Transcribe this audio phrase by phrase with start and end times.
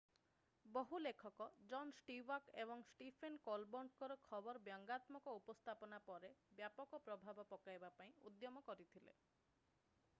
[0.75, 6.31] ବହୁ ଲେଖକ John Stewart ଏବଂ ଷ୍ଟିଫେନ୍ କୋଲବର୍ଟଙ୍କ ଖବରର ବ୍ୟଙ୍ଗାତ୍ମକ ଉପସ୍ଥାପନା ଉପରେ
[6.61, 9.15] ବ୍ୟାପକ ପ୍ରଭାବ ପକାଇବା ପାଇଁ ଉଦ୍ୟମ କରିଥିଲେ